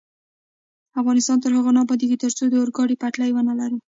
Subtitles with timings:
[1.01, 3.77] افغانستان تر هغو نه ابادیږي، ترڅو د اورګاډي پټلۍ ونلرو.